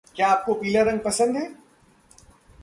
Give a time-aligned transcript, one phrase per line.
[0.15, 1.43] क्या आपको पीला रंग पसंद है?